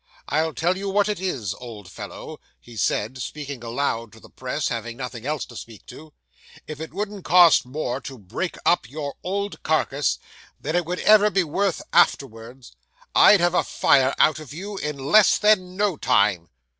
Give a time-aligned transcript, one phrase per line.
[0.29, 4.69] I'll tell you what it is, old fellow," he said, speaking aloud to the press,
[4.69, 6.11] having nothing else to speak to,
[6.65, 10.17] "if it wouldn't cost more to break up your old carcass,
[10.59, 12.65] than it would ever be worth afterward,
[13.13, 16.49] I'd have a fire out of you in less than no time."